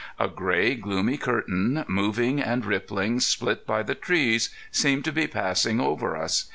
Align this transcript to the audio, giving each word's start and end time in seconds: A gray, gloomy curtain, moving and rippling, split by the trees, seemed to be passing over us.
A 0.17 0.27
gray, 0.27 0.73
gloomy 0.73 1.15
curtain, 1.17 1.85
moving 1.87 2.41
and 2.41 2.65
rippling, 2.65 3.19
split 3.19 3.67
by 3.67 3.83
the 3.83 3.93
trees, 3.93 4.49
seemed 4.71 5.05
to 5.05 5.11
be 5.11 5.27
passing 5.27 5.79
over 5.79 6.17
us. 6.17 6.45